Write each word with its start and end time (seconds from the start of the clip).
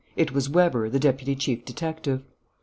It 0.15 0.31
was 0.31 0.49
Weber, 0.49 0.89
the 0.89 0.97
deputy 0.97 1.35
chief 1.35 1.63
detective. 1.63 2.23